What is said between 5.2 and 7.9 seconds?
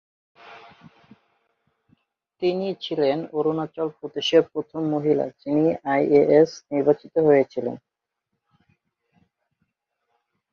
যিনি আইএএস নির্বাচিত হয়েছিলেন।